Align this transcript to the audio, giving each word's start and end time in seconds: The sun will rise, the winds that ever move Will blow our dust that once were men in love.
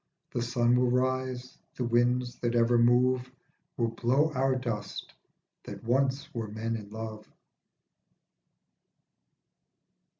The 0.31 0.41
sun 0.41 0.75
will 0.79 0.89
rise, 0.89 1.59
the 1.75 1.83
winds 1.83 2.37
that 2.39 2.55
ever 2.55 2.79
move 2.79 3.31
Will 3.77 3.89
blow 3.89 4.33
our 4.33 4.55
dust 4.55 5.13
that 5.65 5.83
once 5.83 6.33
were 6.33 6.47
men 6.47 6.75
in 6.75 6.89
love. 6.89 7.29